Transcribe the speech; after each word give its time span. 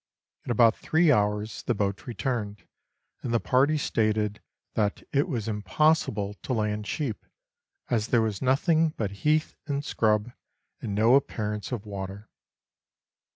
In 0.45 0.49
about 0.51 0.75
three 0.75 1.11
hours 1.11 1.61
the 1.61 1.75
boat 1.75 2.07
returned, 2.07 2.65
and 3.21 3.31
the 3.31 3.39
parties 3.39 3.83
stated 3.83 4.41
that 4.73 5.03
it 5.13 5.27
was 5.27 5.47
impossible 5.47 6.33
to 6.41 6.53
land 6.53 6.87
sheep, 6.87 7.23
as 7.87 8.07
there 8.07 8.23
was 8.23 8.41
nothing 8.41 8.95
but 8.97 9.11
heath 9.21 9.55
and 9.67 9.85
scrub, 9.85 10.31
and 10.81 10.95
no 10.95 11.13
appear 11.13 11.53
ance 11.53 11.71
of 11.71 11.85
water. 11.85 12.31